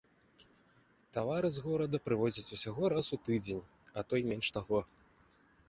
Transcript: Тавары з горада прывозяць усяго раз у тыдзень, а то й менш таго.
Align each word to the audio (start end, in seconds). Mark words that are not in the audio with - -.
Тавары 1.17 1.47
з 1.57 1.65
горада 1.65 1.97
прывозяць 2.07 2.47
усяго 2.59 2.83
раз 2.95 3.07
у 3.19 3.21
тыдзень, 3.29 3.63
а 3.97 4.07
то 4.09 4.13
й 4.23 4.31
менш 4.33 4.47
таго. 4.59 4.79